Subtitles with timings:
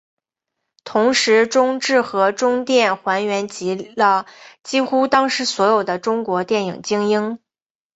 [0.83, 4.25] 同时中制和中电还云集了
[4.63, 7.37] 几乎当时所有的中国电影精英。